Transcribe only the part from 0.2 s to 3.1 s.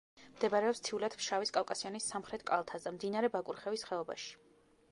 მდებარეობს მთიულეთ-ფშავის კავკასიონის სამხრეთ კალთაზე,